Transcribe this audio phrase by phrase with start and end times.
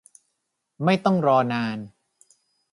[0.83, 1.77] ไม่ต้องรอนาน